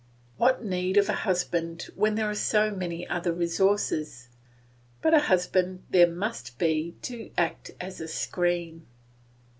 What 0.37 0.65
need 0.65 0.97
of 0.97 1.09
a 1.09 1.13
husband 1.13 1.91
when 1.93 2.15
there 2.15 2.27
are 2.27 2.33
so 2.33 2.71
many 2.71 3.07
other 3.07 3.31
resources; 3.31 4.29
but 4.99 5.13
a 5.13 5.19
husband 5.19 5.83
there 5.91 6.09
must 6.11 6.57
be 6.57 6.95
to 7.03 7.29
act 7.37 7.69
as 7.79 8.01
a 8.01 8.07
screen. 8.07 8.87